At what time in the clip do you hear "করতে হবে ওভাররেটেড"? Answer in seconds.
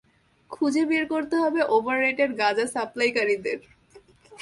1.05-2.31